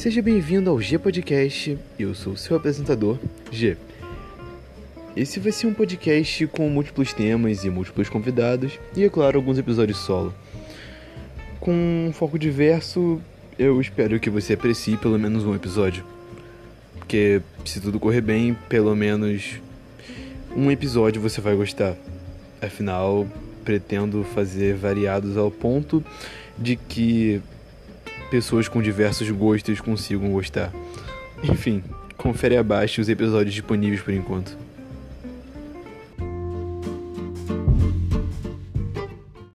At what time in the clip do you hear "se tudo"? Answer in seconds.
17.66-18.00